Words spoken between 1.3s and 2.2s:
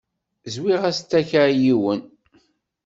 i yiwen.